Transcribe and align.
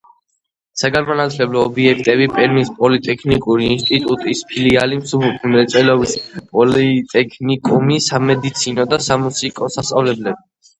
საგანმანათლებლო 0.83 1.65
ობიექტები: 1.67 2.27
პერმის 2.37 2.71
პოლიტექნიკური 2.79 3.67
ინსტიტუტის 3.75 4.41
ფილიალი, 4.55 4.99
მსუბუქი 5.05 5.53
მრეწველობის 5.55 6.17
პოლიტექნიკუმი, 6.57 8.01
სამედიცინო 8.11 8.91
და 8.97 9.03
სამუსიკო 9.13 9.73
სასწავლებლები. 9.79 10.39